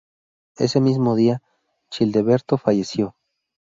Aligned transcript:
Ese 0.57 0.79
mismo 0.81 1.13
día, 1.15 1.43
Childeberto 1.91 2.57
falleció. 2.57 3.15